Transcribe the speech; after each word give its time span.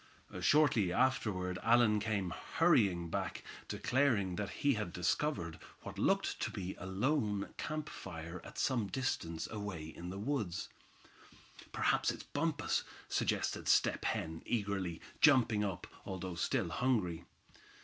Shortly 0.39 0.91
afterward 0.91 1.59
Allan 1.61 1.99
came 1.99 2.31
hurrying 2.55 3.11
back, 3.11 3.43
declaring 3.67 4.35
that 4.35 4.49
he 4.49 4.73
had 4.73 4.91
discovered 4.91 5.59
what 5.81 5.99
looked 5.99 6.39
to 6.39 6.49
be 6.49 6.73
a 6.79 6.87
lone 6.87 7.53
camp 7.57 7.87
fire, 7.87 8.41
at 8.43 8.57
some 8.57 8.87
distance 8.87 9.45
away 9.51 9.85
in 9.85 10.09
the 10.09 10.17
woods. 10.17 10.69
"Perhaps 11.71 12.09
it's 12.09 12.23
Bumpus," 12.23 12.83
suggested 13.09 13.67
Step 13.67 14.03
Hen, 14.05 14.41
eagerly, 14.43 15.01
jumping 15.19 15.63
up, 15.63 15.85
although 16.03 16.33
still 16.33 16.69
hungry. 16.69 17.25